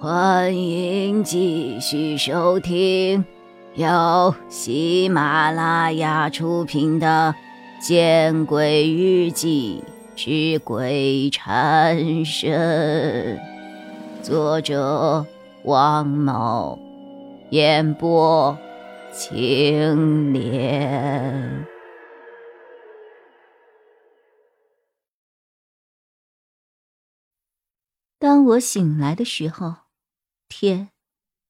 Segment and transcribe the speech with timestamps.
[0.00, 3.24] 欢迎继续收听
[3.74, 7.34] 由喜马拉雅出品的
[7.84, 9.82] 《见鬼日记
[10.14, 13.36] 之鬼缠身》，
[14.22, 15.26] 作者
[15.64, 16.78] 王某，
[17.50, 18.56] 演播
[19.12, 21.66] 青莲。
[28.20, 29.87] 当我醒来的时候。
[30.60, 30.90] 天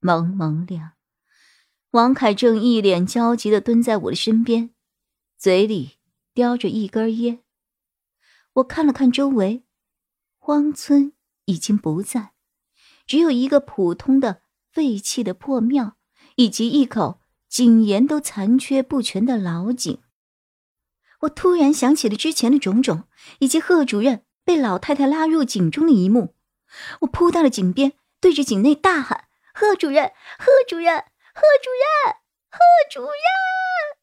[0.00, 0.92] 蒙蒙亮，
[1.92, 4.74] 王凯正一脸焦急的蹲在我的身边，
[5.38, 5.92] 嘴里
[6.34, 7.42] 叼着一根烟。
[8.56, 9.64] 我看了看周围，
[10.36, 11.14] 荒村
[11.46, 12.34] 已经不在，
[13.06, 15.96] 只有一个普通的废弃的破庙，
[16.36, 17.18] 以及一口
[17.48, 20.02] 井沿都残缺不全的老井。
[21.20, 23.04] 我突然想起了之前的种种，
[23.38, 26.34] 以及贺主任被老太太拉入井中的一幕，
[27.00, 27.94] 我扑到了井边。
[28.20, 30.98] 对着井内大喊：“贺主任，贺主任，
[31.34, 32.14] 贺主任，
[32.50, 32.58] 贺
[32.91, 33.98] 主任！”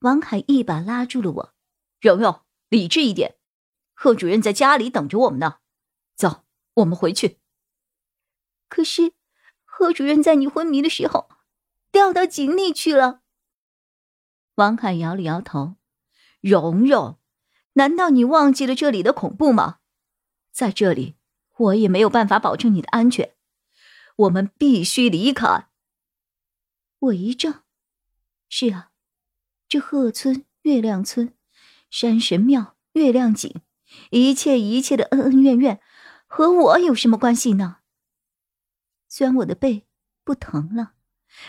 [0.00, 1.54] 王凯一把拉住了我
[2.00, 3.36] ：“蓉蓉，理智一点，
[3.94, 5.58] 贺主任在家里等着我们呢。
[6.14, 7.40] 走，我们回去。”
[8.68, 9.14] 可是，
[9.64, 11.28] 贺主任在你昏迷的时候
[11.90, 13.22] 掉到井里去了。
[14.54, 15.76] 王凯摇了摇头
[16.40, 17.18] ：“蓉蓉，
[17.72, 19.78] 难道你忘记了这里的恐怖吗？
[20.52, 21.16] 在这里。”
[21.58, 23.34] 我也没有办法保证你的安全，
[24.16, 25.68] 我们必须离开。
[27.00, 27.62] 我一怔，
[28.48, 28.90] 是啊，
[29.68, 31.34] 这鹤村、月亮村、
[31.90, 33.60] 山神庙、月亮井，
[34.10, 35.80] 一切一切的恩恩怨怨，
[36.26, 37.78] 和我有什么关系呢？
[39.08, 39.86] 虽然我的背
[40.24, 40.94] 不疼了，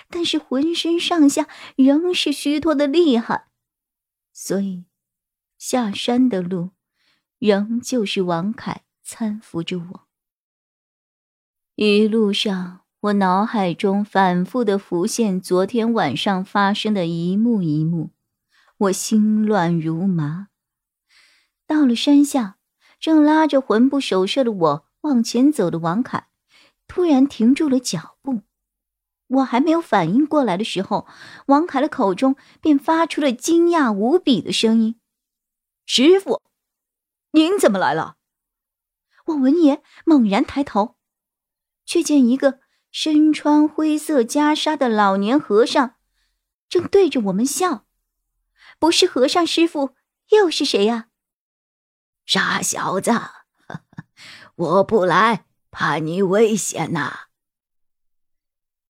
[0.09, 3.47] 但是浑身上下仍是虚脱的厉害，
[4.31, 4.85] 所以
[5.57, 6.71] 下山的路，
[7.37, 8.85] 仍旧是王凯。
[9.09, 10.07] 搀扶着我，
[11.73, 18.11] 一路上，我脑海中反复的浮现昨天晚上发生的一幕一幕，
[18.77, 20.49] 我心乱如麻。
[21.65, 22.57] 到了山下，
[22.99, 26.27] 正拉着魂不守舍的我往前走的王凯，
[26.87, 28.43] 突然停住了脚步。
[29.25, 31.07] 我还没有反应过来的时候，
[31.47, 34.99] 王凯的口中便发出了惊讶无比的声音
[35.87, 36.43] ：“师傅，
[37.31, 38.17] 您怎么来了？”
[39.29, 40.97] 我闻言猛然抬头，
[41.85, 42.59] 却见一个
[42.91, 45.95] 身穿灰色袈裟的老年和尚，
[46.67, 47.85] 正对着我们笑。
[48.79, 49.95] 不是和尚师傅，
[50.29, 51.09] 又是谁呀？
[52.25, 53.11] 傻小子，
[54.55, 57.27] 我不来，怕你危险呐。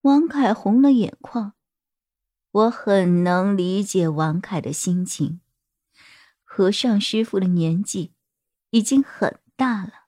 [0.01, 1.53] 王凯红了眼眶，
[2.51, 5.41] 我很能理解王凯的心情。
[6.45, 8.13] 和尚师傅的年纪
[8.69, 9.98] 已经很大了。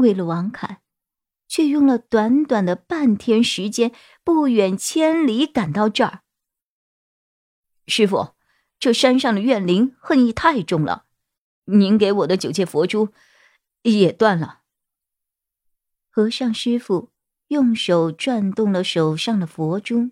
[0.00, 0.82] 为了王凯，
[1.46, 3.92] 却用了短短的半天时间，
[4.24, 6.22] 不远千里赶到这儿。
[7.86, 8.34] 师傅，
[8.78, 11.06] 这山上的怨灵恨意太重了，
[11.64, 13.12] 您给我的九界佛珠
[13.82, 14.62] 也断了。
[16.08, 17.12] 和尚师傅
[17.48, 20.10] 用手转动了手上的佛珠，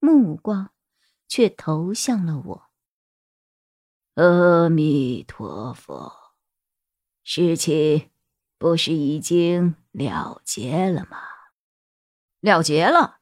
[0.00, 0.70] 目光
[1.26, 2.70] 却投向了我。
[4.14, 6.34] 阿弥陀佛，
[7.22, 8.10] 事情。
[8.58, 11.18] 不是已经了结了吗？
[12.40, 13.18] 了结了。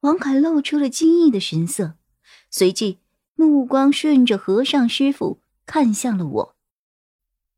[0.00, 1.94] 王凯露出了惊异的神色，
[2.50, 2.98] 随即
[3.34, 6.56] 目光顺着和尚师傅看向了我。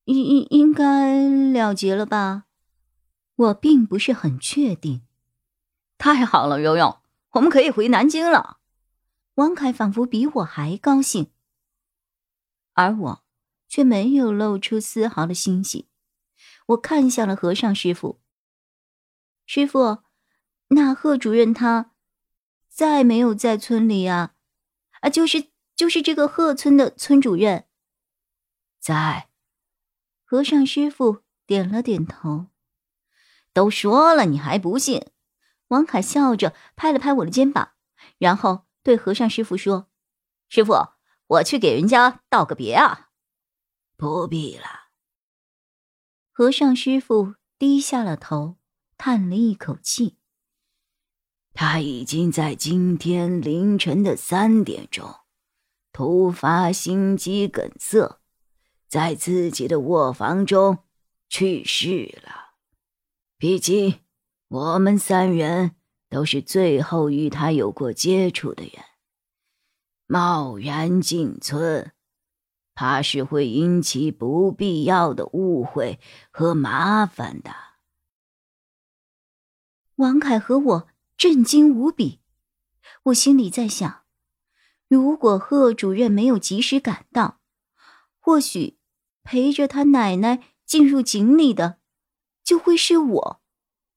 [0.05, 2.47] 应应应该了结了吧？
[3.37, 5.03] 我并不是很确定。
[5.99, 7.01] 太好了，柔柔，
[7.33, 8.57] 我们可以回南京了。
[9.35, 11.31] 王凯仿佛比我还高兴，
[12.73, 13.23] 而我
[13.69, 15.90] 却没有露出丝毫的欣喜。
[16.71, 18.21] 我看向了和尚师傅。
[19.47, 20.05] 师傅，
[20.69, 21.93] 那贺主任他，
[22.69, 24.35] 在没有在村里啊？
[25.01, 27.67] 啊，就是就是这个贺村的村主任，
[28.79, 29.29] 在。
[30.25, 32.47] 和尚师傅点了点头。
[33.53, 35.11] 都说了，你还不信？
[35.69, 37.73] 王凯笑着拍了拍我的肩膀，
[38.19, 39.89] 然后对和尚师傅说
[40.49, 40.75] ：“师傅，
[41.27, 43.09] 我去给人家道个别啊。”
[43.99, 44.90] 不必了。
[46.41, 48.57] 和尚师傅低下了头，
[48.97, 50.17] 叹了一口气。
[51.53, 55.17] 他已经在今天凌晨的三点钟，
[55.93, 58.23] 突发心肌梗塞，
[58.89, 60.79] 在自己的卧房中
[61.29, 62.55] 去世了。
[63.37, 64.01] 毕竟，
[64.49, 65.77] 我们三人
[66.09, 68.83] 都是最后与他有过接触的人，
[70.07, 71.93] 贸然进村。
[72.81, 76.01] 怕是会引起不必要的误会
[76.31, 77.55] 和麻烦的。
[79.97, 82.23] 王凯和我震惊无比。
[83.03, 84.07] 我心里在想，
[84.89, 87.43] 如果贺主任没有及时赶到，
[88.19, 88.79] 或许
[89.23, 91.81] 陪着他奶奶进入井里的，
[92.43, 93.43] 就会是我，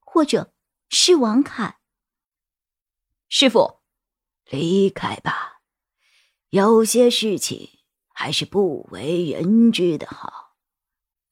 [0.01, 0.53] 或者
[0.89, 1.79] 是王凯。
[3.29, 3.79] 师傅，
[4.49, 5.61] 离开吧，
[6.49, 7.69] 有些事情
[8.13, 10.55] 还是不为人知的好，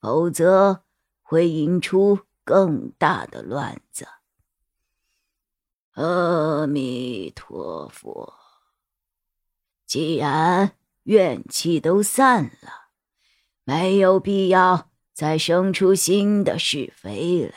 [0.00, 0.84] 否则
[1.22, 4.06] 会引出更大的乱子。
[5.92, 8.34] 阿弥陀佛，
[9.86, 12.90] 既然怨气都散了，
[13.64, 17.54] 没有必要再生出新的是非了。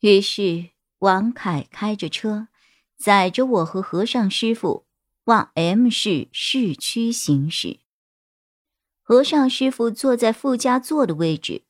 [0.00, 2.48] 于是，王凯开着车，
[2.96, 4.86] 载着我和和尚师傅
[5.24, 7.78] 往 M 市市区行驶。
[9.02, 11.62] 和尚师傅坐在副驾座的位置，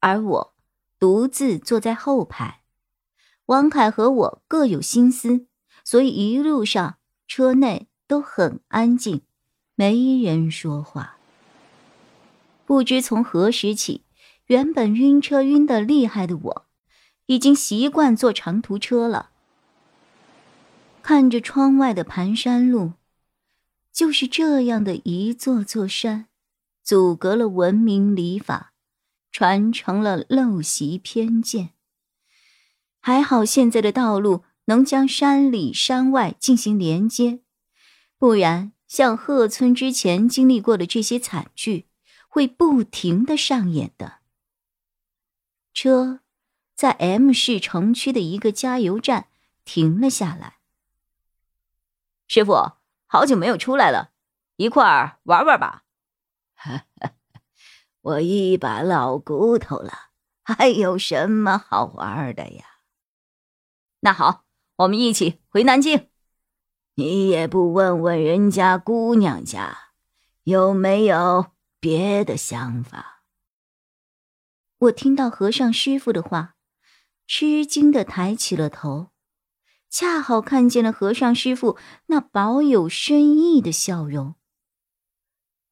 [0.00, 0.54] 而我
[0.98, 2.62] 独自坐在后排。
[3.46, 5.46] 王凯和我各有心思，
[5.84, 6.98] 所以一路上
[7.28, 9.20] 车内都很安静，
[9.74, 11.18] 没人说话。
[12.64, 14.02] 不知从何时起，
[14.46, 16.66] 原本晕车晕得厉害的我，
[17.26, 19.30] 已经习惯坐长途车了。
[21.08, 22.94] 看着窗外的盘山路，
[23.92, 26.26] 就是这样的一座座山，
[26.82, 28.72] 阻隔了文明礼法，
[29.30, 31.74] 传承了陋习偏见。
[32.98, 37.38] 还好，现在的道路能将山里山外进行连接，
[38.18, 41.86] 不然像鹤村之前经历过的这些惨剧，
[42.26, 44.14] 会不停的上演的。
[45.72, 46.18] 车
[46.74, 49.28] 在 M 市城区的一个加油站
[49.64, 50.55] 停了下来。
[52.28, 52.72] 师傅，
[53.06, 54.12] 好久没有出来了，
[54.56, 55.84] 一块儿玩玩吧。
[58.02, 60.10] 我一把老骨头了，
[60.42, 62.64] 还有什么好玩的呀？
[64.00, 64.44] 那好，
[64.76, 66.08] 我们一起回南京。
[66.94, 69.90] 你也不问问人家姑娘家
[70.44, 73.22] 有没有别的想法？
[74.78, 76.54] 我听到和尚师傅的话，
[77.26, 79.10] 吃惊的抬起了头，
[79.88, 84.34] 恰好看见了和尚师傅那保有深意的笑容。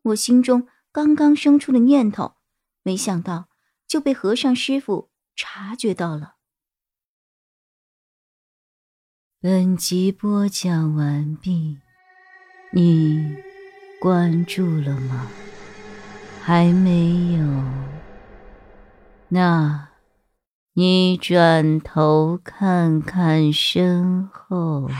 [0.02, 2.36] 我心中刚刚生出的念头，
[2.82, 3.48] 没想到
[3.86, 6.34] 就被和尚师傅察觉到了。
[9.40, 11.78] 本集播讲完毕，
[12.72, 13.36] 你
[14.00, 15.30] 关注了吗？
[16.42, 17.44] 还没有？
[19.28, 19.88] 那，
[20.76, 24.90] 你转头看看身后。